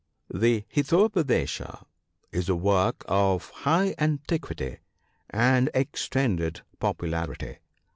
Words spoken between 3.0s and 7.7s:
of high antiquity, and extended popularity.